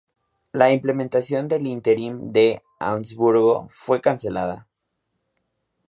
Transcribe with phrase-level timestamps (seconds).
[0.51, 4.67] La implementación del Interim de Augsburgo fue cancelada.